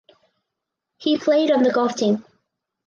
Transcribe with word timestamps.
He 0.97 1.19
played 1.19 1.51
on 1.51 1.61
the 1.61 1.69
golf 1.69 1.95
team. 1.95 2.25